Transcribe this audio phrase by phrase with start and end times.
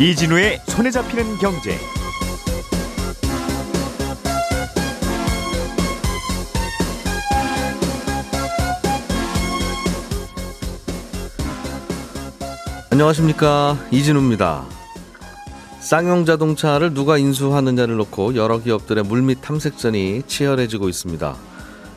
[0.00, 1.76] 이진우의 손에 잡히는 경제.
[12.90, 14.64] 안녕하십니까 이진우입니다.
[15.80, 21.36] 쌍용 자동차를 누가 인수하느냐를 놓고 여러 기업들의 물밑 탐색전이 치열해지고 있습니다.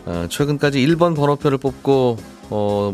[0.08, 2.18] 어, 최근까지 1번 번호표를 뽑고
[2.50, 2.94] 어,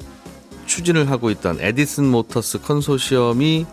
[0.66, 3.66] 추진을 하고 있던 에디슨 모터스 컨소시엄이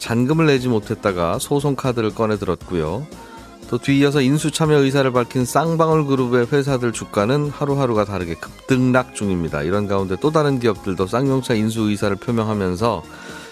[0.00, 3.06] 잔금을 내지 못했다가 소송 카드를 꺼내 들었고요.
[3.68, 9.62] 또 뒤이어서 인수 참여 의사를 밝힌 쌍방울 그룹의 회사들 주가는 하루하루가 다르게 급등락 중입니다.
[9.62, 13.04] 이런 가운데 또 다른 기업들도 쌍용차 인수 의사를 표명하면서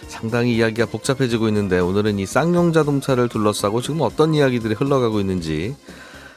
[0.08, 5.76] 상당히 이야기가 복잡해지고 있는데 오늘은 이 쌍용 자동차를 둘러싸고 지금 어떤 이야기들이 흘러가고 있는지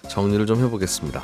[0.07, 1.23] 정리를 좀 해보겠습니다.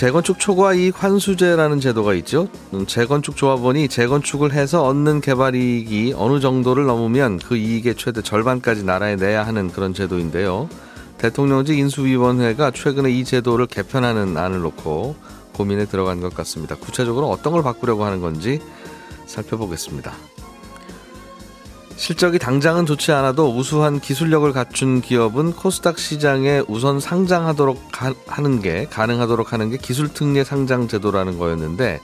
[0.00, 2.48] 재건축 초과 이익 환수제라는 제도가 있죠.
[2.72, 8.84] 음, 재건축 조합원이 재건축을 해서 얻는 개발 이익이 어느 정도를 넘으면 그 이익의 최대 절반까지
[8.84, 10.70] 나라에 내야 하는 그런 제도인데요.
[11.18, 15.16] 대통령직 인수위원회가 최근에 이 제도를 개편하는 안을 놓고
[15.52, 16.76] 고민에 들어간 것 같습니다.
[16.76, 18.58] 구체적으로 어떤 걸 바꾸려고 하는 건지
[19.26, 20.14] 살펴보겠습니다.
[22.00, 27.78] 실적이 당장은 좋지 않아도 우수한 기술력을 갖춘 기업은 코스닥 시장에 우선 상장하도록
[28.26, 32.00] 하는 게 가능하도록 하는 게 기술특례 상장 제도라는 거였는데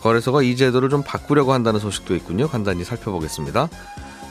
[0.00, 2.48] 거래소가 이 제도를 좀 바꾸려고 한다는 소식도 있군요.
[2.48, 3.68] 간단히 살펴보겠습니다.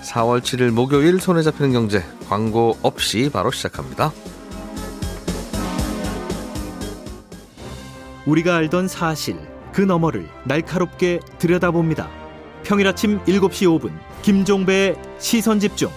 [0.01, 4.11] 4월 7일 목요일 손에 잡히는 경제 광고 없이 바로 시작합니다.
[8.25, 9.37] 우리가 알던 사실
[9.71, 12.09] 그 너머를 날카롭게 들여다봅니다.
[12.63, 13.91] 평일 아침 7시 5분
[14.27, 15.89] 김종배의 시선 집중.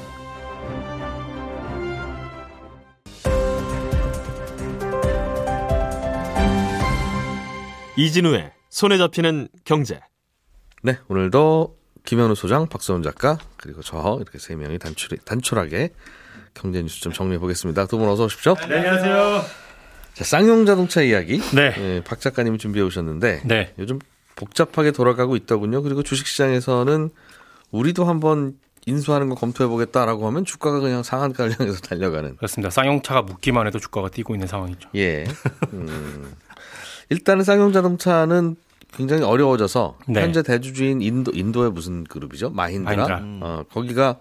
[7.97, 10.01] 이진우의 손에 잡히는 경제.
[10.83, 15.91] 네, 오늘도 김현우 소장, 박서훈 작가 그리고 저 이렇게 세 명이 단출 단촐하게
[16.55, 17.87] 경제 뉴스 좀 정리해 보겠습니다.
[17.87, 18.55] 두 분 어서 오십시오.
[18.69, 19.43] 네, 안녕하세요.
[20.15, 21.41] 자, 쌍용 자동차 이야기.
[21.53, 21.75] 네.
[21.79, 23.75] 예, 박 작가님 준비해 오셨는데 네.
[23.81, 23.99] 요즘
[24.37, 25.83] 복잡하게 돌아가고 있더군요.
[25.83, 27.11] 그리고 주식 시장에서는
[27.71, 28.55] 우리도 한번
[28.87, 32.37] 인수하는 거 검토해 보겠다라고 하면 주가가 그냥 상한가를 향해서 달려가는.
[32.37, 32.71] 그렇습니다.
[32.71, 34.89] 쌍용차가 묻기만 해도 주가가 뛰고 있는 상황이죠.
[34.97, 35.25] 예.
[35.73, 36.33] 음.
[37.11, 38.57] 일단은 쌍용 자동차는
[38.93, 40.23] 굉장히 어려워져서 네.
[40.23, 42.51] 현재 대주주인 인도 인도의 무슨 그룹이죠?
[42.51, 43.07] 마힌드라.
[43.07, 43.47] 마힌드라.
[43.47, 44.17] 어, 거기가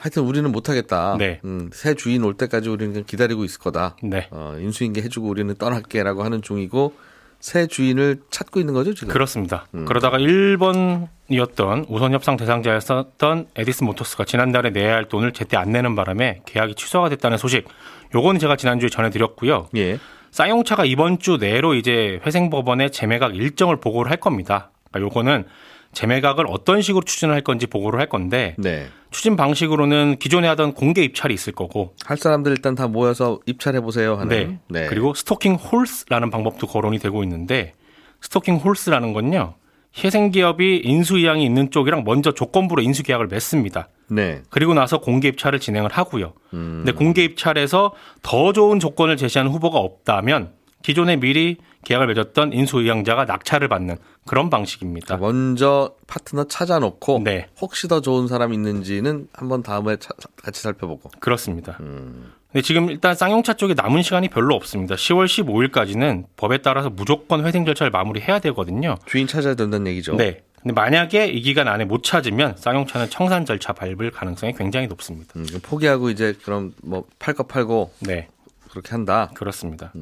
[0.00, 1.16] 하여튼 우리는 못하겠다.
[1.18, 1.40] 네.
[1.44, 3.96] 음, 새 주인 올 때까지 우리는 기다리고 있을 거다.
[4.02, 4.26] 네.
[4.32, 6.94] 어, 인수인계 해주고 우리는 떠날게라고 하는 중이고
[7.42, 9.12] 새 주인을 찾고 있는 거죠 지금.
[9.12, 9.66] 그렇습니다.
[9.74, 9.84] 음.
[9.84, 16.42] 그러다가 1번이었던 우선 협상 대상자였었던 에디슨 모터스가 지난달에 내야 할 돈을 제때 안 내는 바람에
[16.46, 17.66] 계약이 취소가 됐다는 소식.
[18.14, 19.70] 요건 제가 지난주에 전해드렸고요.
[19.76, 19.98] 예.
[20.30, 24.70] 쌍용차가 이번 주 내로 이제 회생법원에 재매각 일정을 보고를 할 겁니다.
[24.92, 25.44] 그러니까 요거는
[25.92, 28.86] 재매각을 어떤 식으로 추진을 할 건지 보고를 할 건데 네.
[29.10, 34.16] 추진 방식으로는 기존에 하던 공개 입찰이 있을 거고 할 사람들 일단 다 모여서 입찰해 보세요
[34.16, 34.58] 하는.
[34.68, 34.86] 네.
[34.86, 37.74] 그리고 stalking horse라는 방법도 거론이 되고 있는데
[38.20, 39.54] stalking horse라는 건요.
[39.96, 43.88] 회생 기업이 인수 의향이 있는 쪽이랑 먼저 조건부로 인수 계약을 맺습니다.
[44.08, 44.40] 네.
[44.48, 46.32] 그리고 나서 공개 입찰을 진행을 하고요.
[46.54, 46.82] 음.
[46.84, 47.92] 근데 공개 입찰에서
[48.22, 55.16] 더 좋은 조건을 제시하는 후보가 없다면 기존에 미리 계약을 맺었던 인수의향자가 낙찰을 받는 그런 방식입니다.
[55.16, 57.48] 먼저 파트너 찾아놓고 네.
[57.60, 60.10] 혹시 더 좋은 사람 있는지는 한번 다음에 차-
[60.42, 61.10] 같이 살펴보고.
[61.20, 61.76] 그렇습니다.
[61.80, 62.32] 음.
[62.52, 64.94] 근데 지금 일단 쌍용차 쪽에 남은 시간이 별로 없습니다.
[64.94, 68.96] 10월 15일까지는 법에 따라서 무조건 회생 절차를 마무리해야 되거든요.
[69.06, 70.14] 주인 찾아야 된다는 얘기죠.
[70.16, 70.42] 네.
[70.60, 75.32] 근데 만약에 이 기간 안에 못 찾으면 쌍용차는 청산 절차 밟을 가능성이 굉장히 높습니다.
[75.34, 78.28] 음, 포기하고 이제 그럼 뭐 팔 거 팔고 네,
[78.70, 79.32] 그렇게 한다.
[79.34, 79.92] 그렇습니다.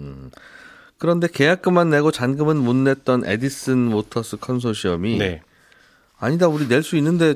[1.00, 5.40] 그런데 계약금만 내고 잔금은 못 냈던 에디슨 모터스 컨소시엄이 네,
[6.18, 7.34] 아니다 우리 낼 수 있는데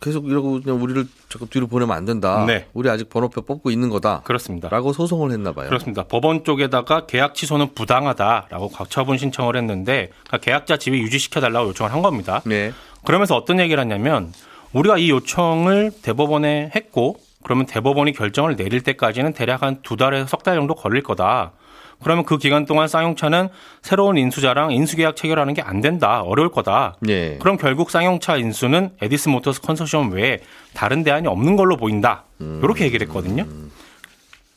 [0.00, 2.44] 계속 이러고 그냥 우리를 자꾸 뒤로 보내면 안 된다.
[2.46, 2.66] 네.
[2.72, 4.22] 우리 아직 번호표 뽑고 있는 거다.
[4.24, 4.68] 그렇습니다.
[4.70, 5.68] 라고 소송을 했나 봐요.
[5.68, 6.04] 그렇습니다.
[6.04, 12.00] 법원 쪽에다가 계약 취소는 부당하다라고 가처분 신청을 했는데 그러니까 계약자 지위 유지시켜 달라고 요청을 한
[12.02, 12.40] 겁니다.
[12.46, 12.72] 네.
[13.04, 14.32] 그러면서 어떤 얘기를 했냐면
[14.72, 20.42] 우리가 이 요청을 대법원에 했고 그러면 대법원이 결정을 내릴 때까지는 대략 한 두 달에서 석
[20.42, 21.52] 달 정도 걸릴 거다.
[22.02, 23.48] 그러면 그 기간 동안 쌍용차는
[23.82, 26.22] 새로운 인수자랑 인수계약 체결하는 게 안 된다.
[26.22, 26.96] 어려울 거다.
[27.00, 27.36] 네.
[27.40, 30.38] 그럼 결국 쌍용차 인수는 에디슨 모터스 컨소시엄 외에
[30.74, 32.24] 다른 대안이 없는 걸로 보인다.
[32.40, 33.44] 이렇게 얘기를 했거든요.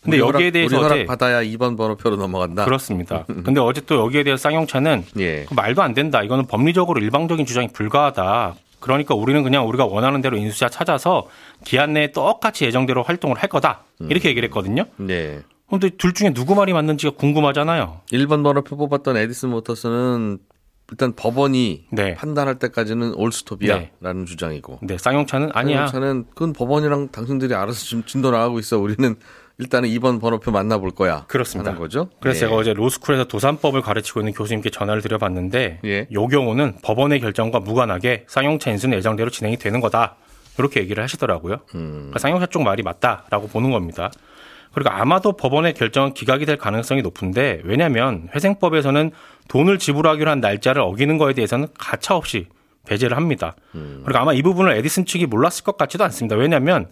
[0.02, 2.66] 근데 우리 여기에 대해서 어제 받아야 2번 번호표로 넘어간다.
[2.66, 3.24] 그렇습니다.
[3.46, 5.46] 근데 어제 또 여기에 대해서 쌍용차는 예.
[5.46, 6.24] 그 말도 안 된다.
[6.24, 8.56] 이거는 법리적으로 일방적인 주장이 불가하다.
[8.82, 11.28] 그러니까 우리는 그냥 우리가 원하는 대로 인수자 찾아서
[11.64, 13.84] 기한 내에 똑같이 예정대로 활동을 할 거다.
[14.10, 14.84] 이렇게 얘기를 했거든요.
[14.98, 15.40] 네.
[15.70, 18.02] 근데 둘 중에 누구 말이 맞는지가 궁금하잖아요.
[18.12, 20.40] 1번 번호표 뽑았던 에디슨 모터스는
[20.92, 22.14] 일단 법원이 네.
[22.16, 24.80] 판단할 때까지는 올스톱이야라는 주장이고.
[24.84, 25.88] 네, 쌍용차는 아니야.
[25.88, 28.78] 차는 그건 법원이랑 당신들이 알아서 지금 진도 나가고 있어.
[28.78, 29.16] 우리는
[29.58, 31.26] 일단은 2번 번호표 만나볼 거야.
[31.28, 31.72] 그렇습니다.
[31.72, 32.10] 하는 거죠.
[32.20, 32.40] 그래서 예.
[32.42, 36.08] 제가 어제 로스쿨에서 도산법을 가르치고 있는 교수님께 전화를 드려봤는데 예.
[36.10, 40.18] 이 경우는 법원의 결정과 무관하게 쌍용차 인수는 예정대로 진행이 되는 거다.
[40.60, 41.58] 이렇게 얘기를 하시더라고요.
[41.74, 41.92] 음.
[41.94, 44.12] 그러니까 쌍용차 쪽 말이 맞다라고 보는 겁니다.
[44.74, 49.12] 그리고 아마도 법원의 결정은 기각이 될 가능성이 높은데 왜냐하면 회생법에서는
[49.48, 52.48] 돈을 지불하기로 한 날짜를 어기는 거에 대해서는 가차없이
[52.88, 53.56] 배제를 합니다.
[54.04, 56.36] 그리고 아마 이 부분을 에디슨 측이 몰랐을 것 같지도 않습니다.
[56.36, 56.88] 왜냐하면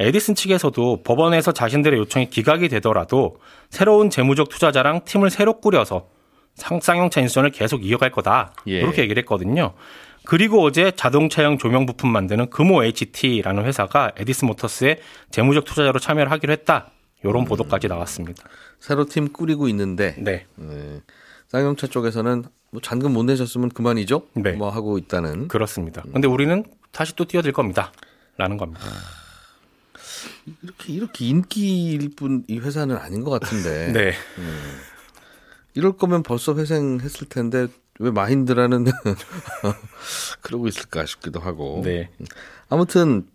[0.00, 3.36] 에디슨 측에서도 법원에서 자신들의 요청이 기각이 되더라도
[3.70, 6.08] 새로운 재무적 투자자랑 팀을 새로 꾸려서
[6.54, 8.52] 상- 쌍용차 인수전을 계속 이어갈 거다.
[8.68, 8.78] 예.
[8.78, 9.74] 이렇게 얘기를 했거든요.
[10.24, 14.98] 그리고 어제 자동차용 조명 부품 만드는 금호 HT라는 회사가 에디슨 모터스의
[15.30, 16.90] 재무적 투자자로 참여를 하기로 했다.
[17.24, 18.44] 이런 보도까지 나왔습니다.
[18.78, 20.46] 새로 팀 꾸리고 있는데 네.
[20.56, 21.00] 네.
[21.48, 24.26] 쌍용차 쪽에서는 뭐 잔금 못 내셨으면 그만이죠.
[24.34, 24.52] 네.
[24.52, 25.48] 뭐 하고 있다는.
[25.48, 26.02] 그렇습니다.
[26.12, 27.92] 근데 우리는 다시 또 뛰어들 겁니다.
[28.36, 28.82] 라는 겁니다.
[30.62, 33.92] 이렇게 이렇게 인기일 뿐 이 회사는 아닌 것 같은데.
[33.94, 34.12] 네.
[35.74, 37.66] 이럴 거면 벌써 회생했을 텐데
[38.00, 38.86] 왜 마힌드라는
[40.42, 41.80] 그러고 있을까 싶기도 하고.
[41.84, 42.10] 네.
[42.68, 43.26] 아무튼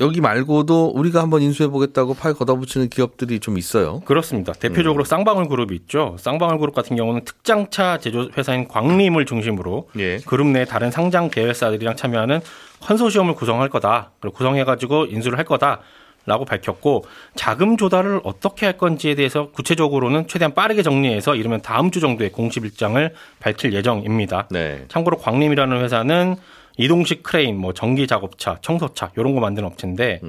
[0.00, 4.00] 여기 말고도 우리가 한번 인수해 보겠다고 팔 걷어붙이는 기업들이 좀 있어요.
[4.00, 4.52] 그렇습니다.
[4.52, 6.16] 대표적으로 쌍방울 그룹이 있죠.
[6.18, 10.18] 쌍방울 그룹 같은 경우는 특장차 제조 회사인 광림을 중심으로 예.
[10.26, 12.40] 그룹 내 다른 상장 계열사들이랑 참여하는
[12.80, 14.10] 컨소시엄을 구성할 거다.
[14.20, 15.80] 그리고 구성해 가지고 인수를 할 거다.
[16.26, 17.04] 라고 밝혔고
[17.34, 22.64] 자금 조달을 어떻게 할 건지에 대해서 구체적으로는 최대한 빠르게 정리해서 이르면 다음 주 정도에 공식
[22.64, 24.48] 일정을 밝힐 예정입니다.
[24.50, 24.84] 네.
[24.88, 26.36] 참고로 광림이라는 회사는
[26.76, 30.20] 이동식 크레인, 뭐 전기 작업차, 청소차 이런 거 만드는 업체인데,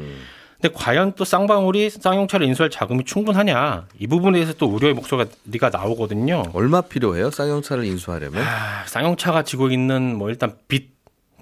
[0.62, 6.44] 근데 과연 또 쌍방울이 쌍용차를 인수할 자금이 충분하냐 이 부분에 대해서 또 우려의 목소리가 나오거든요.
[6.54, 7.32] 얼마 필요해요?
[7.32, 8.44] 쌍용차를 인수하려면?
[8.44, 10.95] 아, 쌍용차가 지고 있는 뭐 일단 빚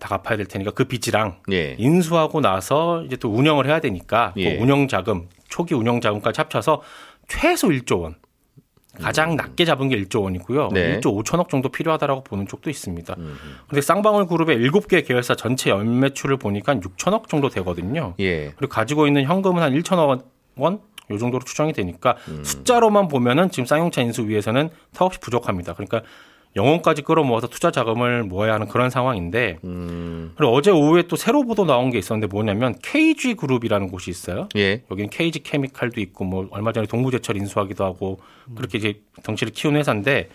[0.03, 1.75] 다 갚아야 될 테니까 그 빚이랑 예.
[1.79, 4.57] 인수하고 나서 이제 또 운영을 해야 되니까 예.
[4.57, 6.81] 그 운영 자금 초기 운영 자금까지 합쳐서
[7.29, 8.15] 최소 1조 원.
[9.01, 10.67] 가장 낮게 잡은 게 1조 원이고요.
[10.67, 10.73] 음.
[10.73, 10.95] 네.
[10.95, 10.99] 음.
[10.99, 13.15] 1조 5천억 정도 필요하다라고 보는 쪽도 있습니다.
[13.67, 18.13] 근데 쌍방울 그룹의 7개 계열사 전체 연매출을 보니까 6천억 정도 되거든요.
[18.19, 18.51] 예.
[18.57, 20.21] 그리고 가지고 있는 현금은 한 1천억
[20.57, 20.79] 원?
[21.11, 22.43] 요 정도로 추정이 되니까 음.
[22.43, 25.73] 숫자로만 보면은 지금 쌍용차 인수 위해서는 턱없이 부족합니다.
[25.73, 26.01] 그러니까
[26.55, 30.33] 영혼까지 끌어모아서 투자 자금을 모아야 하는 그런 상황인데 음.
[30.35, 34.47] 그리고 어제 오후에 또 새로 보도 나온 게 있었는데 뭐냐면 KG 그룹이라는 곳이 있어요.
[34.55, 34.83] 예.
[34.91, 38.19] 여기는 KG 케미칼도 있고 뭐 얼마 전에 동부제철 인수하기도 하고
[38.55, 40.29] 그렇게 이제 덩치를 키운 회사인데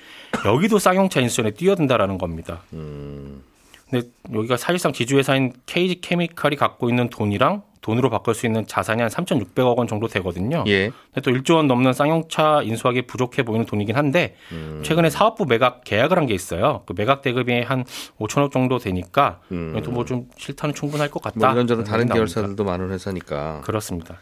[0.44, 2.62] 여기도 쌍용차 인수전에 뛰어든다라는 겁니다.
[2.70, 9.10] 근데 여기가 사실상 지주회사인 KG 케미칼이 갖고 있는 돈이랑 돈으로 바꿀 수 있는 자산이 한
[9.10, 10.64] 3,600억 원 정도 되거든요.
[10.66, 10.90] 예.
[11.14, 14.36] 근데 또 1조 원 넘는 쌍용차 인수하기 부족해 보이는 돈이긴 한데
[14.82, 16.82] 최근에 사업부 매각 계약을 한 게 있어요.
[16.86, 17.84] 그 매각 대금이 한
[18.18, 21.38] 5천억 정도 되니까 또뭐좀 실탄은 충분할 것 같다.
[21.38, 22.14] 뭐 이런저런 다른 나옵니다.
[22.14, 23.62] 계열사들도 많은 회사니까.
[23.62, 24.18] 그렇습니다.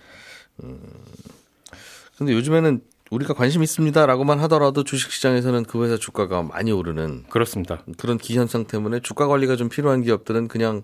[2.16, 2.80] 근데 요즘에는
[3.10, 7.78] 우리가 관심 있습니다라고만 하더라도 주식시장에서는 그 회사 주가가 많이 오르는 그렇습니다.
[7.98, 10.82] 그런 기현상 때문에 주가 관리가 좀 필요한 기업들은 그냥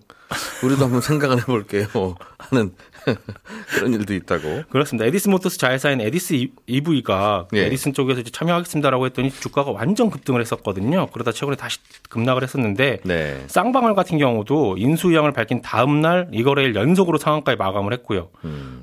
[0.63, 1.87] 우리도 한번 생각을 해볼게요
[2.39, 2.73] 하는
[3.75, 4.63] 그런 일도 있다고.
[4.71, 5.05] 그렇습니다.
[5.07, 7.67] 에디슨 모터스 자회사인 에디슨 EV가 예.
[7.67, 11.09] 에디슨 쪽에서 이제 참여하겠습니다라고 했더니 주가가 완전 급등을 했었거든요.
[11.09, 13.45] 그러다 최근에 다시 급락을 했었는데 네.
[13.49, 18.31] 쌍방울 같은 경우도 인수 의향을 밝힌 다음 날 이 거래일 연속으로 상한가에 마감을 했고요.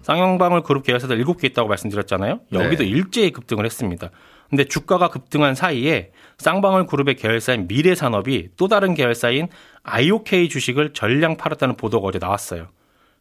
[0.03, 2.41] 쌍용방울 그룹 계열사들 7개 있다고 말씀드렸잖아요.
[2.51, 2.89] 여기도 네.
[2.89, 4.09] 일제 히 급등을 했습니다.
[4.49, 9.47] 근데 주가가 급등한 사이에 쌍방울 그룹의 계열사인 미래산업이 또 다른 계열사인
[9.83, 12.67] IOK 주식을 전량 팔았다는 보도가 어제 나왔어요.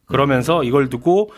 [0.05, 1.31] 그러면서 이걸 두고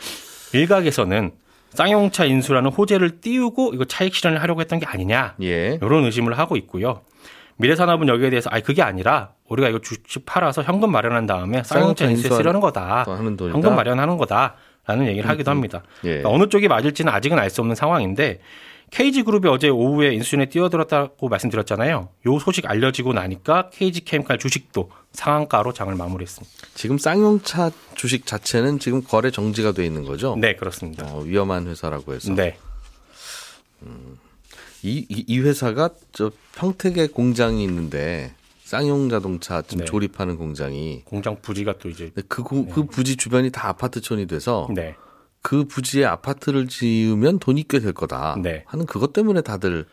[0.54, 1.32] 일각에서는
[1.72, 5.80] 쌍용차 인수라는 호재를 띄우고 이거 차익 실현을 하려고 했던 게 아니냐 예.
[5.82, 7.01] 이런 의심을 하고 있고요.
[7.58, 12.32] 미래산업은 여기에 대해서 아니 그게 아니라 우리가 이거 주식 팔아서 현금 마련한 다음에 쌍용차 인수에
[12.32, 13.06] 쓰려는 거다.
[13.06, 14.56] 현금 마련하는 거다
[14.92, 15.84] 라는 얘기를 하기도 합니다.
[16.04, 16.08] 예.
[16.10, 18.40] 그러니까 어느 쪽이 맞을지는 아직은 알 수 없는 상황인데
[18.92, 22.10] KG그룹이 어제 오후에 인수인에 뛰어들었다고 말씀드렸잖아요.
[22.28, 26.68] 요 소식 알려지고 나니까 KG케미칼 주식도 상한가로 장을 마무리했습니다.
[26.76, 30.36] 지금 쌍용차 주식 자체는 지금 거래 정지가 돼 있는 거죠.
[30.38, 31.06] 네, 그렇습니다.
[31.08, 32.34] 어, 위험한 회사라고 해서.
[32.34, 32.58] 네.
[34.84, 38.34] 이, 이, 이 회사가 저 평택에 공장이 있는데
[38.72, 39.84] 쌍용 자동차 네.
[39.84, 44.96] 조립하는 공장이 공장 부지가 또 이제 그, 고- 그 부지 주변이 다 아파트촌이 돼서 네.
[45.42, 48.63] 그 부지에 아파트를 지으면 돈이 꽤 될 거다 네.
[48.68, 49.86] 하는 그것 때문에 다들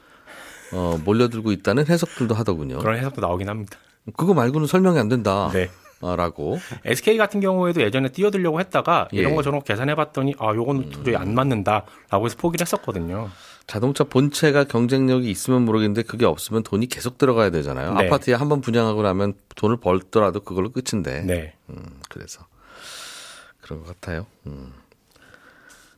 [0.73, 2.79] 어, 몰려들고 있다는 해석들도 하더군요.
[2.79, 3.79] 그런 해석도 나오긴 합니다.
[4.17, 5.51] 그거 말고는 설명이 안 된다.
[5.53, 5.71] 네.
[6.01, 6.59] 아, 라고.
[6.85, 9.35] SK 같은 경우에도 예전에 뛰어들려고 했다가 이런 예.
[9.35, 13.29] 거 저런 거 계산해 봤더니 아, 요건 도저히 안 맞는다라고 해서 포기를 했었거든요.
[13.69, 17.95] 자동차 본체가 경쟁력이 있으면 모르겠는데 그게 없으면 돈이 계속 들어가야 되잖아요.
[17.95, 18.07] 네.
[18.07, 21.21] 아파트에 한 번 분양하고 나면 돈을 벌더라도 그걸로 끝인데.
[21.23, 21.55] 네.
[21.69, 22.47] 음, 그래서
[23.61, 24.27] 그런 것 같아요.
[24.47, 24.73] 음.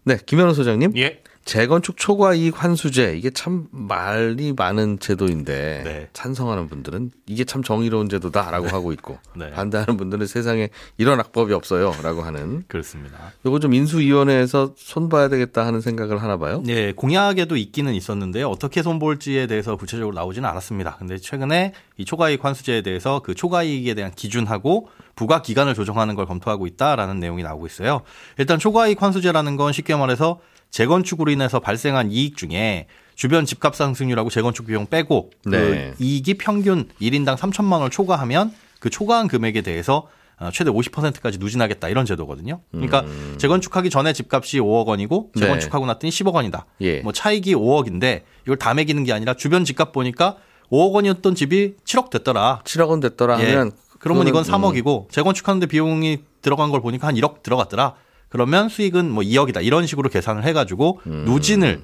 [0.02, 0.96] 네, 김현우 소장님.
[0.98, 1.22] 예.
[1.44, 6.09] 재건축 초과 이익 환수제 이게 참 말이 많은 제도인데 네.
[6.12, 9.50] 찬성하는 분들은 이게 참 정의로운 제도다라고 하고 있고 네.
[9.50, 10.68] 반대하는 분들은 세상에
[10.99, 13.32] 이런 악법이 없어요라고 하는 그렇습니다.
[13.44, 16.62] 요거 좀 인수위원회에서 손봐야 되겠다 하는 생각을 하나 봐요.
[16.68, 18.49] 예, 공약에도 있기는 있었는데요.
[18.49, 20.97] 어떻게 손볼지에 대해서 구체적으로 나오지는 않았습니다.
[20.99, 26.14] 근데 최근에 이 초과 이익 환수제에 대해서 그 초과 이익에 대한 기준하고 부과 기간을 조정하는
[26.14, 28.02] 걸 검토하고 있다라는 내용이 나오고 있어요.
[28.38, 34.30] 일단 초과 이익 환수제라는 건 쉽게 말해서 재건축으로 인해서 발생한 이익 중에 주변 집값 상승률하고
[34.30, 35.94] 재건축 비용 빼고 그 네.
[35.98, 40.08] 이익이 평균 1인당 3천만 원을 초과하면 그 초과한 금액에 대해서
[40.38, 42.62] 어, 최대 50%까지 누진하겠다 이런 제도거든요.
[42.70, 43.04] 그러니까
[43.36, 45.42] 재건축하기 전에 집값이 5억 원이고 네.
[45.42, 46.64] 재건축하고 났더니 10억 원이다.
[46.80, 47.00] 예.
[47.00, 50.38] 뭐 차익이 5억인데 이걸 다 매기는 게 아니라 주변 집값 보니까
[50.72, 52.62] 5억 원이었던 집이 7억 됐더라.
[52.64, 53.50] 7억 원 됐더라 예.
[53.50, 54.72] 하면 그러면 이건 그거는, 음.
[54.72, 57.94] 3억이고 재건축하는데 비용이 들어간 걸 보니까 한 1억 들어갔더라.
[58.30, 59.62] 그러면 수익은 뭐 2억이다.
[59.62, 61.25] 이런 식으로 계산을 해가지고 음.
[61.26, 61.82] 누진을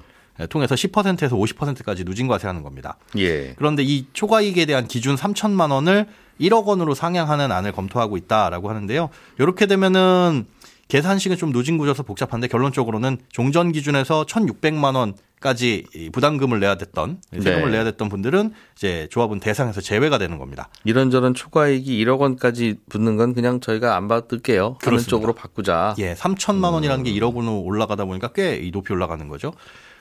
[0.49, 2.97] 통해서 10%에서 50%까지 누진 과세하는 겁니다.
[3.17, 3.53] 예.
[3.57, 6.07] 그런데 이 초과이익에 대한 기준 3천만 원을
[6.39, 9.09] 1억 원으로 상향하는 안을 검토하고 있다라고 하는데요.
[9.39, 10.45] 이렇게 되면은
[10.87, 17.21] 계산식은 좀 누진 구조서 복잡한데 결론적으로는 종전 기준에서 1,600만 원 까지 이 부담금을 내야 됐던
[17.31, 17.71] 세금을 네.
[17.71, 20.69] 내야 됐던 분들은 이제 조합은 대상에서 제외가 되는 겁니다.
[20.83, 24.77] 이런저런 초과이익이 1억 원까지 붙는 건 그냥 저희가 안 받을게요.
[24.81, 25.09] 그렇습니다.
[25.09, 25.93] 쪽으로 바꾸자.
[25.99, 29.53] 예, 3천만 원이라는 게 1억 원으로 올라가다 보니까 꽤이 높이 올라가는 거죠.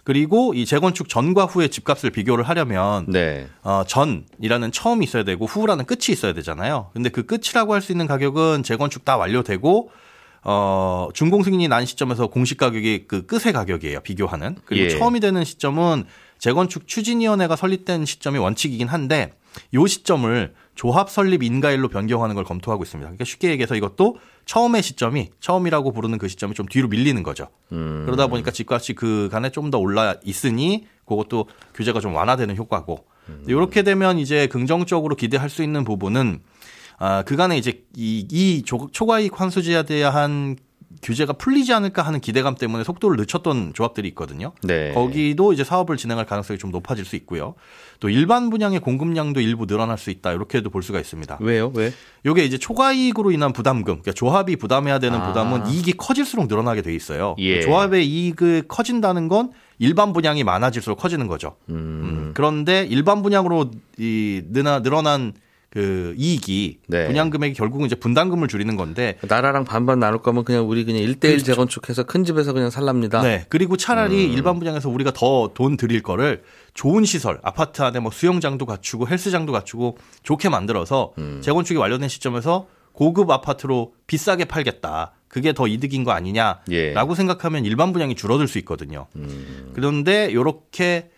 [0.04, 3.48] 그리고 이 재건축 전과 후의 집값을 비교를 하려면 네.
[3.62, 6.90] 어, 전이라는 처음이 있어야 되고 후라는 끝이 있어야 되잖아요.
[6.94, 9.90] 근데 그 끝이라고 할 수 있는 가격은 재건축 다 완료되고
[10.48, 14.00] 어, 준공 승인이 난 시점에서 공시 가격이 그 끝의 가격이에요.
[14.02, 14.54] 비교하는.
[14.64, 14.88] 그리고 예.
[14.90, 16.04] 처음이 되는 시점은
[16.38, 19.32] 재건축 추진위원회가 설립된 시점이 원칙이긴 한데
[19.74, 23.08] 요 시점을 조합 설립 인가일로 변경하는 걸 검토하고 있습니다.
[23.08, 27.48] 그러니까 쉽게 얘기해서 이것도 처음의 시점이 처음이라고 부르는 그 시점이 좀 뒤로 밀리는 거죠.
[28.04, 33.04] 그러다 보니까 집값이 그간에 좀 더 올라 있으니 그것도 규제가 좀 완화되는 효과고
[33.48, 36.40] 이렇게 되면 이제 긍정적으로 기대할 수 있는 부분은
[36.98, 40.56] 아, 그간에 이제 이, 이 조- 초과이익 환수제에 대한
[41.02, 44.52] 규제가 풀리지 않을까 하는 기대감 때문에 속도를 늦췄던 조합들이 있거든요.
[44.62, 44.94] 네.
[44.94, 47.54] 거기도 이제 사업을 진행할 가능성이 좀 높아질 수 있고요.
[48.00, 50.32] 또 일반 분양의 공급량도 일부 늘어날 수 있다.
[50.32, 51.36] 이렇게도 볼 수가 있습니다.
[51.42, 51.70] 왜요?
[51.74, 51.92] 왜?
[52.24, 55.26] 요게 이제 초과이익으로 인한 부담금, 그러니까 조합이 부담해야 되는 아.
[55.28, 57.36] 부담은 이익이 커질수록 늘어나게 돼 있어요.
[57.38, 57.60] 예.
[57.60, 61.56] 조합의 이익이 커진다는 건 일반 분양이 많아질수록 커지는 거죠.
[61.68, 65.34] 음, 그런데 일반 분양으로 이 늘어 늘어난
[65.70, 67.06] 그 이익이 네.
[67.06, 71.44] 분양 금액이 결국은 이제 분담금을 줄이는 건데 나라랑 반반 나눌 거면 그냥 우리 그냥 1대1
[71.44, 73.22] 재건축해서 큰 집에서 그냥 살랍니다.
[73.22, 73.44] 네.
[73.48, 76.42] 그리고 차라리 일반 분양에서 우리가 더돈 들일 거를
[76.74, 83.30] 좋은 시설, 아파트 안에 뭐 수영장도 갖추고 헬스장도 갖추고 좋게 만들어서 재건축이 완료된 시점에서 고급
[83.30, 85.12] 아파트로 비싸게 팔겠다.
[85.28, 86.94] 그게 더 이득인 거 아니냐라고 예.
[87.14, 89.06] 생각하면 일반 분양이 줄어들 수 있거든요.
[89.74, 91.10] 그런데 이렇게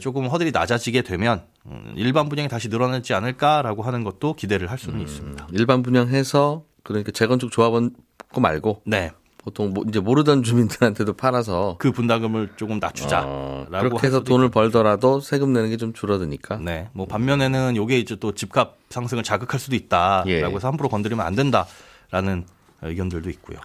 [0.00, 5.00] 조금 허들이 낮아지게 되면 음, 일반 분양이 다시 늘어나지 않을까라고 하는 것도 기대를 할 수는
[5.00, 5.48] 있습니다.
[5.52, 7.94] 일반 분양해서 그러니까 재건축 조합원
[8.32, 9.10] 거 말고 네.
[9.42, 14.50] 보통 뭐 이제 모르던 주민들한테도 팔아서 그 분담금을 조금 낮추자라고 어, 할 그렇게 해서 돈을
[14.50, 16.56] 벌더라도 세금 내는 게 좀 줄어드니까.
[16.58, 16.88] 네.
[16.92, 20.42] 뭐 반면에는 요게 이제 또 집값 상승을 자극할 수도 있다라고 예.
[20.44, 22.44] 해서 함부로 건드리면 안 된다라는
[22.82, 23.58] 의견들도 있고요.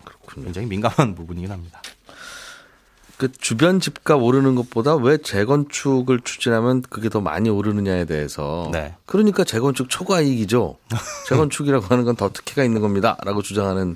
[0.43, 1.81] 굉장히 민감한 부분이긴 합니다.
[3.17, 8.95] 그 주변 집값 오르는 것보다 왜 재건축을 추진하면 그게 더 많이 오르느냐에 대해서 네.
[9.05, 10.77] 그러니까 재건축 초과 이익이죠.
[11.29, 13.95] 재건축이라고 하는 건 더 특혜가 있는 겁니다라고 주장하는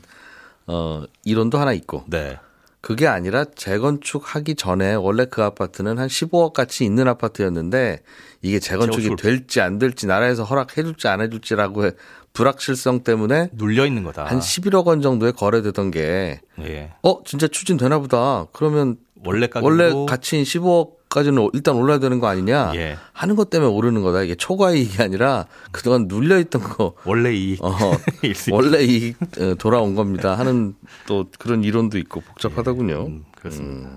[0.68, 2.38] 어 이론도 하나 있고 네.
[2.82, 8.02] 그게 아니라 재건축하기 전에 원래 그 아파트는 한 15억 가치 있는 아파트였는데
[8.42, 11.92] 이게 재건축이 재건축을- 될지 안 될지 나라에서 허락해 줄지 안 해 줄지라고 해
[12.32, 14.24] 불확실성 때문에 눌려 있는 거다.
[14.26, 16.94] 한 11억 원 정도에 거래되던 게 예.
[17.02, 18.46] 어, 진짜 추진되나 보다.
[18.54, 22.98] 그러면 원래 가격으로 원래 가치인 15억까지는 일단 올라야 되는 거 아니냐 예.
[23.14, 24.24] 하는 것 때문에 오르는 거다.
[24.24, 27.72] 이게 초과 이익이 아니라 그동안 눌려 있던 거 원래 이익 어,
[28.52, 30.38] 원래 이익 어, 돌아온 겁니다.
[30.38, 30.76] 하는
[31.08, 33.08] 또 그런 이론도 있고 복잡하더군요.
[33.08, 33.90] 음, 그렇습니다.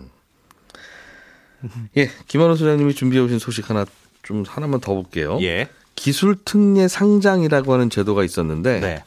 [1.97, 3.85] 예, 김한호 소장님이 준비해 오신 소식 하나
[4.23, 5.39] 좀 하나만 더 볼게요.
[5.43, 5.69] 예.
[5.95, 9.05] 기술 특례 상장이라고 하는 제도가 있었는데 네.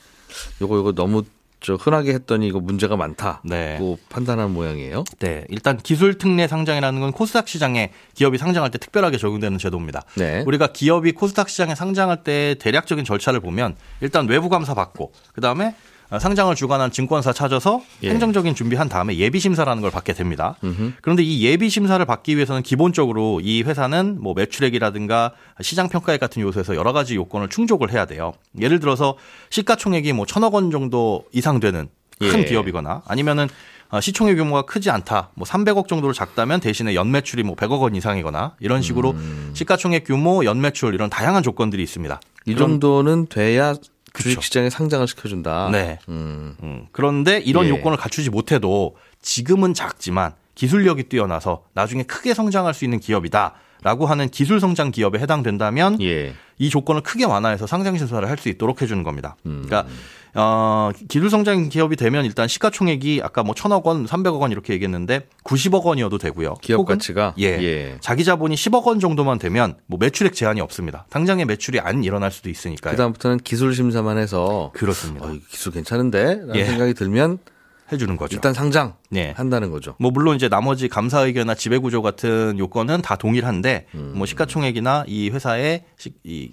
[0.61, 1.23] 요거 요거 너무
[1.65, 3.79] 저 흔하게 했더니 이거 문제가 많다고 네.
[4.09, 5.03] 판단한 모양이에요.
[5.17, 5.45] 네.
[5.49, 10.03] 일단 기술 특례 상장이라는 건 코스닥 시장에 기업이 상장할 때 특별하게 적용되는 제도입니다.
[10.15, 10.43] 네.
[10.45, 15.67] 우리가 기업이 코스닥 시장에 상장할 때 대략적인 절차를 보면 일단 외부 감사 받고 그 다음에
[15.69, 15.71] 어,
[16.19, 18.09] 상장을 주관한 증권사 찾아서 예.
[18.09, 20.55] 행정적인 준비한 다음에 예비 심사라는 걸 받게 됩니다.
[21.01, 25.31] 그런데 이 예비 심사를 받기 위해서는 기본적으로 이 회사는 뭐 매출액이라든가
[25.61, 28.33] 시장 평가액 같은 요소에서 여러 가지 요건을 충족을 해야 돼요.
[28.59, 29.17] 예를 들어서
[29.49, 31.87] 시가총액이 뭐 천억 원 정도 이상 되는
[32.19, 32.45] 큰 예.
[32.45, 33.47] 기업이거나 아니면은
[33.89, 35.29] 어, 시총의 규모가 크지 않다.
[35.35, 39.51] 뭐 300억 정도로 작다면 대신에 연매출이 뭐 100억 원 이상이거나 이런 식으로 음.
[39.53, 42.19] 시가총액 규모, 연매출 이런 다양한 조건들이 있습니다.
[42.47, 43.73] 이 정도는 돼야.
[44.21, 45.69] 주식시장에 상장을 시켜준다.
[45.71, 45.99] 네.
[46.09, 46.55] 음.
[46.63, 47.69] 음, 그런데 이런 예.
[47.69, 54.59] 요건을 갖추지 못해도 지금은 작지만 기술력이 뛰어나서 나중에 크게 성장할 수 있는 기업이다라고 하는 기술
[54.59, 56.33] 성장 기업에 해당된다면 예.
[56.57, 59.35] 이 조건을 크게 완화해서 상장 심사를 할수 있도록 해주는 겁니다.
[59.45, 59.63] 음.
[59.65, 59.91] 그러니까
[60.37, 65.27] 어, 기술 성장 기업이 되면 일단 시가총액이 아까 뭐 천억 원, 300억 원 이렇게 얘기했는데
[65.45, 66.55] 90억 원이어도 되고요.
[66.61, 67.45] 기업 혹은 가치가 예.
[67.45, 67.97] 예.
[68.01, 71.05] 자기 자본이 10억 원 정도만 되면 뭐 매출액 제한이 없습니다.
[71.09, 72.91] 당장의 매출이 안 일어날 수도 있으니까요.
[72.91, 75.25] 그다음부터는 기술 심사만 해서 그렇습니다.
[75.25, 76.65] 어, 이 기술 괜찮은데라는 예.
[76.65, 77.39] 생각이 들면
[77.91, 78.35] 해주는 거죠.
[78.35, 79.33] 일단 상장 네.
[79.37, 79.95] 한다는 거죠.
[79.99, 85.29] 뭐 물론 이제 나머지 감사 의견이나 지배 구조 같은 요건은 다 동일한데 뭐 시가총액이나 이
[85.29, 86.51] 회사의 시- 이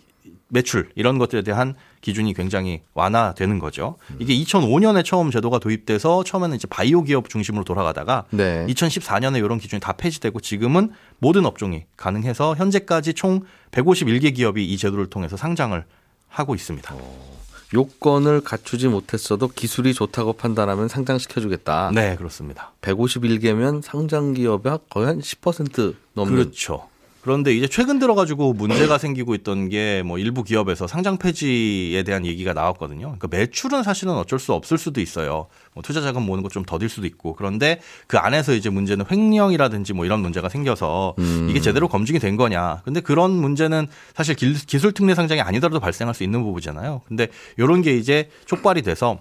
[0.52, 3.96] 매출 이런 것들에 대한 기준이 굉장히 완화되는 거죠.
[4.18, 8.66] 이게 2005년에 처음 제도가 도입돼서 처음에는 이제 바이오 기업 중심으로 돌아가다가 네.
[8.68, 13.40] 2014년에 이런 기준이 다 폐지되고 지금은 모든 업종이 가능해서 현재까지 총
[13.70, 15.82] 151개 기업이 이 제도를 통해서 상장을
[16.28, 16.94] 하고 있습니다.
[17.74, 21.92] 요건을 갖추지 못했어도 기술이 좋다고 판단하면 상장시켜주겠다.
[21.94, 22.72] 네, 그렇습니다.
[22.82, 26.91] 151개면 상장 기업의 거의 한 10% 넘는 그렇죠.
[27.22, 32.52] 그런데 이제 최근 들어가지고 문제가 생기고 있던 게 뭐 일부 기업에서 상장 폐지에 대한 얘기가
[32.52, 33.16] 나왔거든요.
[33.18, 35.46] 그러니까 매출은 사실은 어쩔 수 없을 수도 있어요.
[35.74, 37.34] 뭐 투자 자금 모으는 거좀 더딜 수도 있고.
[37.36, 41.14] 그런데 그 안에서 이제 문제는 횡령이라든지 뭐 이런 문제가 생겨서
[41.48, 42.82] 이게 제대로 검증이 된 거냐.
[42.84, 47.02] 근데 그런 문제는 사실 기- 기술 특례 상장이 아니더라도 발생할 수 있는 부분이잖아요.
[47.06, 49.20] 근데 이런 게 이제 촉발이 돼서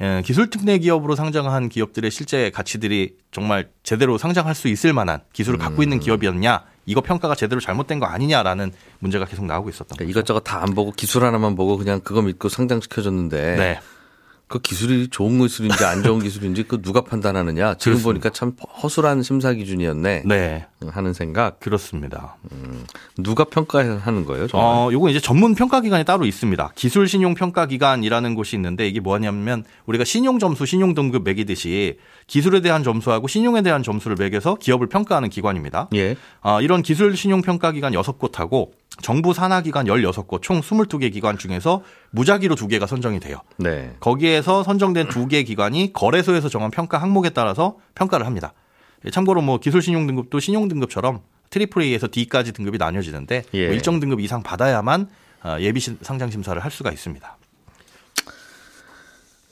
[0.00, 5.58] 예, 기술 특례 기업으로 상장한 기업들의 실제 가치들이 정말 제대로 상장할 수 있을 만한 기술을
[5.58, 10.10] 갖고 있는 기업이었냐 이거 평가가 제대로 잘못된 거 아니냐라는 문제가 계속 나오고 있었던 그러니까 거죠.
[10.10, 13.80] 이것저것 다 안 보고 기술 하나만 보고 그냥 그거 믿고 상장시켜줬는데 네.
[14.48, 18.08] 그 기술이 좋은 기술인지 안 좋은 기술인지 그 누가 판단하느냐 지금 그렇습니다.
[18.08, 20.66] 보니까 참 허술한 심사 기준이었네 네.
[20.88, 22.36] 하는 생각 그렇습니다.
[23.18, 26.72] 누가 평가하는 거예요 정말 어, 요거 이제 전문 평가 기관이 따로 있습니다.
[26.74, 32.60] 기술 신용 평가 기관이라는 곳이 있는데 이게 뭐냐면 우리가 신용 점수, 신용 등급 매기듯이 기술에
[32.60, 35.88] 대한 점수하고 신용에 대한 점수를 매겨서 기업을 평가하는 기관입니다.
[35.94, 38.70] 예 아, 이런 기술 신용 평가 기관 6곳하고
[39.02, 43.38] 정부 산하 기관 16곳 총 22개 기관 중에서 무작위로 2개가 선정이 돼요.
[43.56, 43.94] 네.
[44.00, 48.52] 거기에서 선정된 두 개 기관이 거래소에서 정한 평가 항목에 따라서 평가를 합니다.
[49.04, 53.66] 예, 참고로 뭐 기술 신용 등급도 신용 등급처럼 트리플 A에서 D까지 등급이 나뉘어지는데 예.
[53.66, 55.08] 뭐 일정 등급 이상 받아야만
[55.44, 57.36] 어, 예비 신- 상장 심사를 할 수가 있습니다.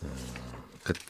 [0.01, 0.09] 그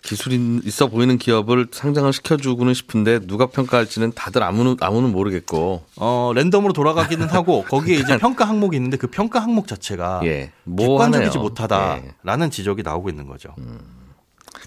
[0.03, 6.73] 기술이 있어 보이는 기업을 상장을 시켜주고는 싶은데 누가 평가할지는 다들 아무는 아무는 모르겠고 어, 랜덤으로
[6.73, 11.41] 돌아가기는 하고 거기에 이제 평가 항목이 있는데 그 평가 항목 자체가 예, 뭐 객관적이지 하네요.
[11.41, 11.43] 예.
[11.43, 13.51] 못하다라는 지적이 나오고 있는 거죠.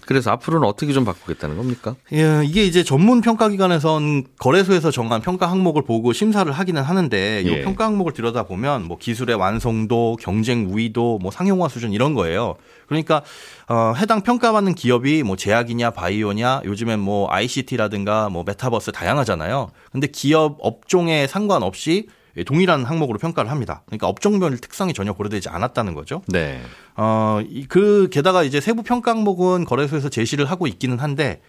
[0.06, 1.94] 그래서 앞으로는 어떻게 좀 바꾸겠다는 겁니까?
[2.12, 7.50] 예, 이게 이제 전문 평가 기관에선 거래소에서 정한 평가 항목을 보고 심사를 하기는 하는데 예.
[7.50, 12.56] 이 평가 항목을 들여다 보면 뭐 기술의 완성도, 경쟁 우위도, 뭐 상용화 수준 이런 거예요.
[12.86, 13.22] 그러니까
[13.68, 19.70] 어 해당 평가받는 기업이 뭐 제약이냐 바이오냐 요즘엔 뭐 ICT라든가 뭐 메타버스 다양하잖아요.
[19.92, 22.08] 근데 기업 업종에 상관없이
[22.46, 23.82] 동일한 항목으로 평가를 합니다.
[23.86, 26.22] 그러니까 업종별 특성이 전혀 고려되지 않았다는 거죠.
[26.28, 26.60] 네.
[26.96, 31.40] 어, 이- 그, 게다가 이제 세부 평가 항목은 거래소에서 제시를 하고 있기는 한데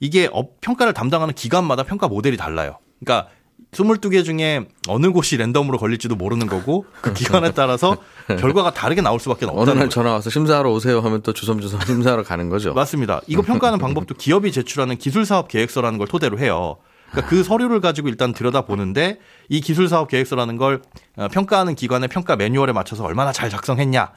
[0.00, 2.78] 이게 업, 평가를 담당하는 기관마다 평가 모델이 달라요.
[3.04, 3.28] 그러니까
[3.72, 9.46] 22개 중에 어느 곳이 랜덤으로 걸릴지도 모르는 거고 그 기관에 따라서 결과가 다르게 나올 수밖에
[9.46, 9.94] 어느 없다는 날 거죠.
[9.94, 12.74] 전화 와서 심사하러 오세요 하면 또 주섬주섬 심사하러 가는 거죠.
[12.74, 13.20] 맞습니다.
[13.28, 16.76] 이거 평가하는 방법도 기업이 제출하는 기술사업 계획서라는 걸 토대로 해요.
[17.12, 20.82] 그러니까 그 서류를 가지고 일단 들여다 보는데 이 기술 사업 계획서라는 걸
[21.16, 24.10] 어, 평가하는 기관의 평가 매뉴얼에 맞춰서 얼마나 잘 작성했냐,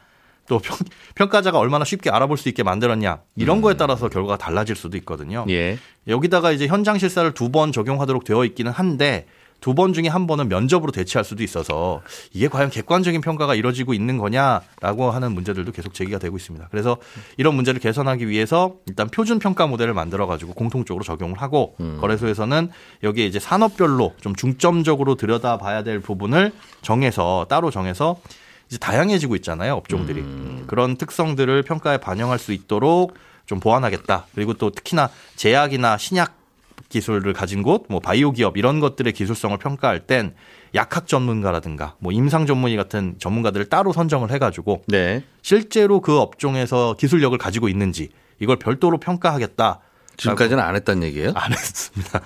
[0.48, 0.78] 또 평,
[1.16, 5.46] 평가자가 얼마나 쉽게 알아볼 수 있게 만들었냐 이런 거에 따라서 결과가 달라질 수도 있거든요.
[5.50, 5.78] 예.
[6.08, 9.28] 여기다가 이제 현장 실사를 두 번 적용하도록 되어 있기는 한데
[9.66, 14.20] 두 번 중에 한 번은 면접으로 대체할 수도 있어서 이게 과연 객관적인 평가가 이루어지고 있는
[14.20, 16.68] 거냐라고 하는 문제들도 계속 제기가 되고 있습니다.
[16.70, 16.98] 그래서
[17.38, 22.70] 이런 문제를 개선하기 위해서 일단 표준 평가 모델을 만들어 가지고 공통적으로 적용을 하고 거래소에서는
[23.02, 28.18] 여기에 이제 산업별로 좀 중점적으로 들여다 봐야 될 부분을 정해서 따로 정해서
[28.70, 30.24] 이제 다양해지고 있잖아요 업종들이.
[30.68, 33.16] 그런 특성들을 평가에 반영할 수 있도록
[33.48, 34.28] 좀 보완하겠다.
[34.36, 36.45] 그리고 또 특히나 제약이나 신약
[36.90, 40.34] 기술을 가진 곳, 뭐 바이오 기업 이런 것들의 기술성을 평가할 땐
[40.74, 45.24] 약학 전문가라든가 뭐 임상 전문의 같은 전문가들을 따로 선정을 해가지고 네.
[45.42, 49.80] 실제로 그 업종에서 기술력을 가지고 있는지 이걸 별도로 평가하겠다.
[50.18, 51.32] 지금까지는 안 했단 얘기예요?
[51.36, 52.22] 안 했습니다.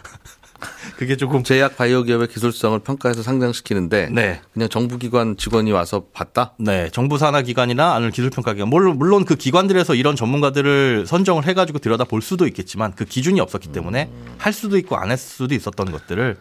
[0.98, 4.42] 그게 조금 제약 바이오 기업의 기술성을 평가해서 상장시키는데 네.
[4.54, 6.54] 그냥 정부 기관 직원이 와서 봤다?
[6.58, 11.46] 네, 정부 산하 기관이나 아니면 기술 평가 기관 물론 물론 그 기관들에서 이런 전문가들을 선정을
[11.48, 15.30] 해 가지고 들여다 볼 수도 있겠지만 그 기준이 없었기 때문에 할 수도 있고 안 했을
[15.30, 16.38] 수도 있었던 것들을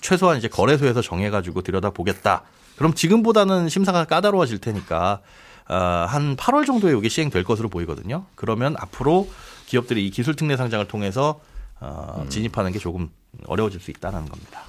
[0.00, 2.42] 최소한 이제 거래소에서 정해 가지고 들여다 보겠다.
[2.76, 5.20] 그럼 지금보다는 심사가 까다로워질 테니까
[5.68, 5.74] 어,
[6.08, 8.24] 한 8월 정도에 이게 시행될 것으로 보이거든요.
[8.34, 9.28] 그러면 앞으로
[9.66, 11.40] 기업들이 이 기술 특례 상장을 통해서
[11.80, 13.10] 어, 진입하는 게 조금
[13.46, 14.62] 어려워질 수 있다는 겁니다.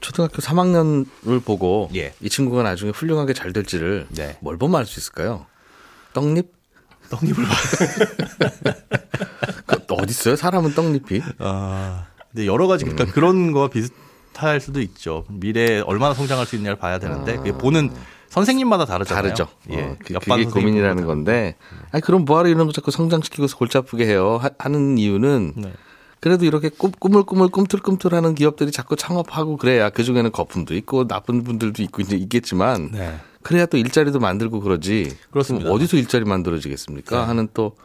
[0.00, 2.12] 초등학교 3학년을 보고 예.
[2.20, 4.36] 이 친구가 나중에 훌륭하게 잘 될지를 네.
[4.40, 5.46] 뭘 보면 알 수 있을까요?
[6.12, 6.52] 떡잎?
[7.10, 7.44] 떡잎을
[9.66, 10.36] 그 어디 있어요?
[10.36, 11.22] 사람은 떡잎이?
[11.38, 15.24] 아, 근데 여러 가지 그러니까 그런 거와 비슷할 수도 있죠.
[15.28, 17.90] 미래에 얼마나 성장할 수 있느냐를 봐야 되는데 그게 보는
[18.28, 19.22] 선생님마다 다르잖아요.
[19.22, 19.48] 다르죠.
[19.70, 21.56] 예, 어, 그, 그게 고민이라는 건데.
[21.92, 24.38] 아니 그럼 뭐하러 이런 거 자꾸 성장시키고서 골치 아프게 해요?
[24.42, 25.72] 하, 하는 이유는 네.
[26.20, 31.06] 그래도 이렇게 꿈, 꿈을 꿈을 꿈틀꿈틀 하는 기업들이 자꾸 창업하고 그래야 그 중에는 거품도 있고
[31.06, 33.18] 나쁜 분들도 있고 이제 있겠지만 네.
[33.42, 35.16] 그래야 또 일자리도 만들고 그러지.
[35.30, 35.70] 그렇습니다.
[35.70, 37.20] 어디서 일자리 만들어지겠습니까?
[37.20, 37.26] 네.
[37.26, 37.76] 하는 또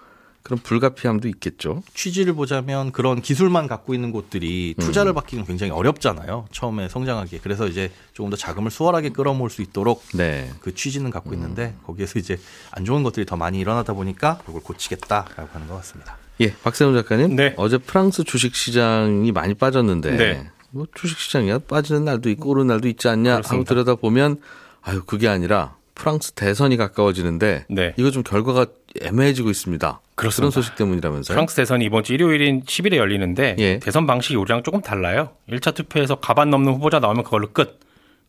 [0.42, 1.84] 그런 불가피함도 있겠죠.
[1.94, 4.82] 취지를 보자면 그런 기술만 갖고 있는 곳들이 음.
[4.82, 6.48] 투자를 받기는 굉장히 어렵잖아요.
[6.52, 7.40] 처음에 성장하기에.
[7.44, 10.50] 그래서 이제 조금 더 자금을 수월하게 끌어모을 수 있도록 네.
[10.62, 11.84] 그 취지는 갖고 있는데 음.
[11.86, 12.40] 거기에서 이제
[12.72, 16.18] 안 좋은 것들이 더 많이 일어나다 보니까 그걸 고치겠다라고 하는 것 같습니다.
[16.42, 17.36] 예, 박세훈 작가님.
[17.36, 17.54] 네.
[17.58, 20.48] 어제 프랑스 주식 시장이 많이 빠졌는데 네.
[20.72, 23.70] 뭐 주식 시장이야 빠지는 날도 있고 오르는 날도 있지 않냐 하고 그렇습니다.
[23.70, 24.38] 들여다 보면
[24.82, 27.94] 아유 그게 아니라 프랑스 대선이 가까워지는데 네.
[27.98, 28.68] 이거 좀 결과가
[29.02, 29.88] 애매해지고 있습니다.
[29.88, 30.54] 그런 그렇습니다.
[30.54, 31.36] 소식 때문이라면서요?
[31.36, 33.80] 프랑스 대선이 이번 주 일요일인 10일에 열리는데 예.
[33.80, 35.32] 대선 방식이 우리랑 조금 달라요.
[35.50, 37.80] 1차 투표에서 과반 넘는 후보자 나오면 그걸로 끝.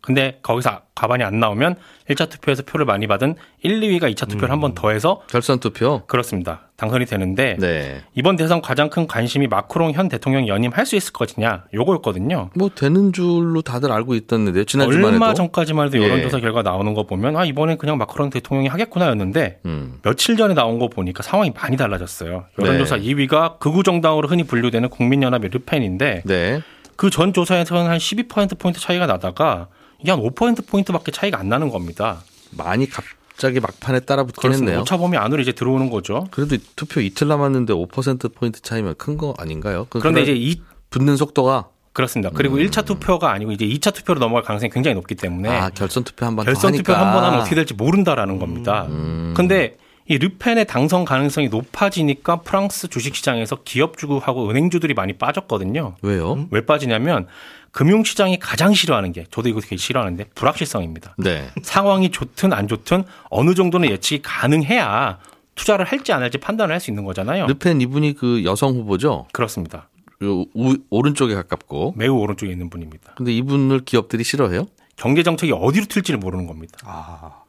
[0.01, 1.77] 근데 거기서 과반이 안 나오면
[2.09, 6.03] 1차 투표에서 표를 많이 받은 1, 2위가 2차 투표를 한번 더 해서 결선 투표.
[6.07, 6.69] 그렇습니다.
[6.77, 8.03] 당선이 되는데 네.
[8.15, 12.51] 이번 대선 가장 큰 관심이 마크롱 현 대통령 연임할 수 있을 것이냐 요거였거든요.
[12.55, 14.65] 뭐 되는 줄로 다들 알고 있던데요.
[14.65, 15.37] 지난주만 얼마 해도.
[15.37, 16.05] 전까지만 해도 예.
[16.05, 19.99] 여론조사 결과 나오는 거 보면 아 이번엔 그냥 마크롱 대통령이 하겠구나였는데 음.
[20.03, 22.47] 며칠 전에 나온 거 보니까 상황이 많이 달라졌어요.
[22.59, 23.03] 여론조사 네.
[23.03, 26.63] 2위가 극우 정당으로 흔히 분류되는 국민연합의 르펜인데 네.
[26.97, 29.69] 그전 조사에서는 한 12% 포인트 차이가 나다가
[30.03, 32.23] 이게 한 5% 포인트밖에 차이가 안 나는 겁니다.
[32.57, 34.53] 많이 갑자기 막판에 따라붙긴.
[34.53, 34.81] 했네요.
[34.81, 36.27] 오차범위 안으로 이제 들어오는 거죠.
[36.31, 39.87] 그래도 투표 이틀 남았는데 5% 포인트 차이면 큰 거 아닌가요?
[39.91, 40.61] 그- 그런데 그런 이제 이
[40.91, 42.31] 붙는 속도가 그렇습니다.
[42.35, 46.25] 그리고 1차 투표가 아니고 이제 2차 투표로 넘어갈 가능성이 굉장히 높기 때문에 아 결선 투표
[46.25, 46.45] 한 번.
[46.47, 46.73] 결선.
[46.73, 48.87] 투표 한 번 하면 어떻게 될지 모른다라는 겁니다.
[48.89, 49.35] 음.
[49.37, 49.77] 근데
[50.09, 55.95] 이 르펜의 당선 가능성이 높아지니까 프랑스 주식시장에서 기업주하고 은행주들이 많이 빠졌거든요.
[56.03, 56.49] 왜요?
[56.51, 57.27] 왜 빠지냐면
[57.71, 61.15] 금융시장이 가장 싫어하는 게 저도 이거 되게 싫어하는데 불확실성입니다.
[61.19, 61.49] 네.
[61.63, 65.19] 상황이 좋든 안 좋든 어느 정도는 예측이 가능해야
[65.55, 67.47] 투자를 할지 안 할지 판단을 할 수 있는 거잖아요.
[67.47, 69.27] 르펜 이분이 그 여성 후보죠.
[69.33, 69.89] 그렇습니다.
[70.25, 71.95] 요 우- 오른쪽에 가깝고.
[71.97, 73.13] 매우 오른쪽에 있는 분입니다.
[73.17, 74.67] 근데 이분을 기업들이 싫어해요?
[74.97, 76.79] 경제 정책이 어디로 튈지를 모르는 겁니다.
[76.85, 77.40] 아.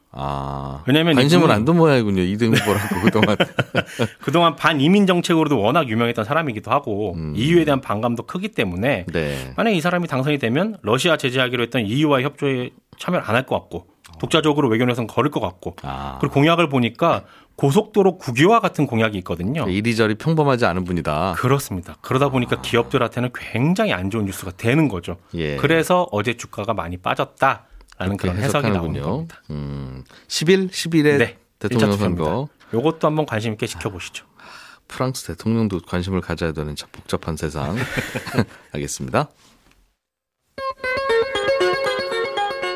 [0.87, 2.21] 왜냐면 관심을 이분은- 안둔 모양이군요.
[2.21, 3.37] 이등 후보라고 그동안.
[4.21, 9.53] 그동안 반이민 정책으로도 워낙 유명했던 사람이기도 하고 EU에 대한 반감도 크기 때문에 네.
[9.55, 13.87] 만약 에이 사람이 당선이 되면 러시아 제재하기로 했던 EU와의 협조에 참여를 안 할 것 같고
[14.19, 16.17] 독자적으로 외교에선 걸을 것 같고 아.
[16.19, 17.23] 그리고 공약을 보니까
[17.55, 19.67] 고속도로 국유화 같은 공약이 있거든요.
[19.67, 21.33] 이리저리 평범하지 않은 분이다.
[21.37, 21.95] 그렇습니다.
[22.01, 25.17] 그러다 보니까 기업들한테는 굉장히 안 좋은 뉴스가 되는 거죠.
[25.35, 25.55] 예.
[25.57, 27.65] 그래서 어제 주가가 많이 빠졌다
[28.03, 29.41] 라는 그런 해석이 나오는 겁니다.
[29.49, 30.03] 음.
[30.27, 32.23] 10일, 11일에 네, 대통령 1차 투표입니다.
[32.25, 32.47] 선거.
[32.73, 34.25] 요것도 한번 관심 있게 지켜보시죠.
[34.87, 37.75] 프랑스 대통령도 관심을 가져야 되는 참 복잡한 세상.
[38.73, 39.29] 알겠습니다.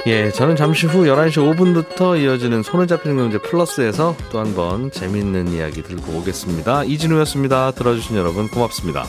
[0.07, 5.47] 예, 저는 잠시 후 11시 5분부터 이어지는 손에 잡히는 경제 플러스에서 또 한 번 재미있는
[5.47, 6.83] 이야기 들고 오겠습니다.
[6.83, 7.71] 이진우였습니다.
[7.71, 9.03] 들어주신 여러분 고맙습니다.